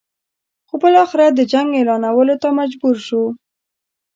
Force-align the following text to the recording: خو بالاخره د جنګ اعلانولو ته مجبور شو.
خو 0.67 0.75
بالاخره 0.83 1.25
د 1.29 1.39
جنګ 1.51 1.69
اعلانولو 1.75 2.35
ته 2.41 2.49
مجبور 2.59 2.95
شو. 3.07 3.23